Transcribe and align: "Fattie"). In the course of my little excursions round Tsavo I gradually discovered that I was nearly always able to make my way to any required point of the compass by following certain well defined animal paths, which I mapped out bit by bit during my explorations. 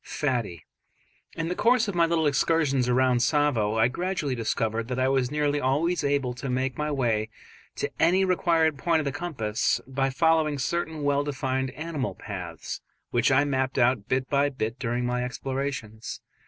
"Fattie"). 0.03 0.61
In 1.35 1.47
the 1.47 1.53
course 1.53 1.87
of 1.87 1.93
my 1.93 2.07
little 2.07 2.25
excursions 2.25 2.89
round 2.89 3.19
Tsavo 3.21 3.75
I 3.77 3.87
gradually 3.87 4.33
discovered 4.33 4.87
that 4.87 4.97
I 4.97 5.07
was 5.07 5.29
nearly 5.29 5.59
always 5.61 6.03
able 6.03 6.33
to 6.33 6.49
make 6.49 6.75
my 6.75 6.89
way 6.89 7.29
to 7.75 7.91
any 7.99 8.25
required 8.25 8.79
point 8.79 9.01
of 9.01 9.05
the 9.05 9.11
compass 9.11 9.79
by 9.85 10.09
following 10.09 10.57
certain 10.57 11.03
well 11.03 11.23
defined 11.23 11.69
animal 11.75 12.15
paths, 12.15 12.81
which 13.11 13.31
I 13.31 13.43
mapped 13.43 13.77
out 13.77 14.07
bit 14.09 14.27
by 14.27 14.49
bit 14.49 14.79
during 14.79 15.05
my 15.05 15.23
explorations. 15.23 16.19